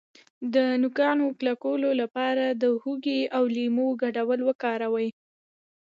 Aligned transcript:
د 0.53 0.55
نوکانو 0.81 1.25
کلکولو 1.39 1.89
لپاره 2.01 2.45
د 2.61 2.63
هوږې 2.81 3.21
او 3.37 3.43
لیمو 3.55 3.87
ګډول 4.01 4.39
وکاروئ 4.45 5.09